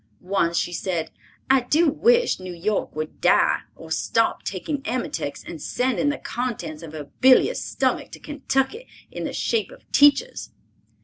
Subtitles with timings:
[0.33, 1.11] Once she said,
[1.47, 6.81] "I do wish New York would die, or stop taking emetics, and sending the contents
[6.81, 10.49] of her bilious stomach to Kentucky in the shape of teachers!"